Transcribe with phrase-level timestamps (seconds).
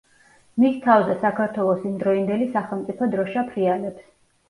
[0.63, 4.15] მის თავზე საქართველოს იმდროინდელი სახელმწიფო დროშა ფრიალებს.